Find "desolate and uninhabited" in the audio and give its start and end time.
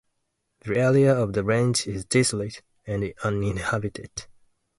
2.05-4.25